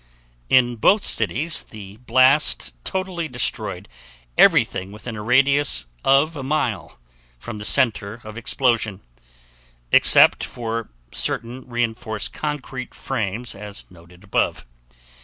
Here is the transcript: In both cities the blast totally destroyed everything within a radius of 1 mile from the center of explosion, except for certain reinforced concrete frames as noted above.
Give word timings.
In 0.49 0.77
both 0.77 1.03
cities 1.03 1.61
the 1.61 1.97
blast 1.97 2.73
totally 2.83 3.27
destroyed 3.27 3.87
everything 4.35 4.91
within 4.91 5.15
a 5.15 5.21
radius 5.21 5.85
of 6.03 6.35
1 6.35 6.43
mile 6.43 6.99
from 7.37 7.59
the 7.59 7.65
center 7.65 8.19
of 8.23 8.35
explosion, 8.35 9.01
except 9.91 10.43
for 10.43 10.89
certain 11.11 11.67
reinforced 11.67 12.33
concrete 12.33 12.95
frames 12.95 13.53
as 13.53 13.85
noted 13.91 14.23
above. 14.23 14.65